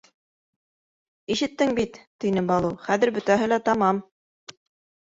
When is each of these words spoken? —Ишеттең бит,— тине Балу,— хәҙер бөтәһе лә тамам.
—Ишеттең 1.35 1.75
бит,— 1.81 2.01
тине 2.25 2.45
Балу,— 2.51 2.73
хәҙер 2.89 3.17
бөтәһе 3.21 3.53
лә 3.55 3.63
тамам. 3.71 4.03